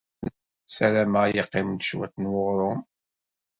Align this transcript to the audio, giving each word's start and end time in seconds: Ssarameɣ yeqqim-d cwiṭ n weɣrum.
Ssarameɣ 0.67 1.23
yeqqim-d 1.27 1.81
cwiṭ 1.87 2.15
n 2.17 2.31
weɣrum. 2.31 2.81